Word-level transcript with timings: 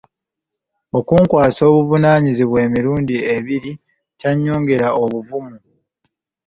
Okunkwasa 0.97 1.61
obuvunaanyizibwa 1.69 2.57
obw’emirundi 2.57 3.15
ebiri 3.35 3.71
kyannyongera 4.19 4.87
obuvumu. 5.03 5.57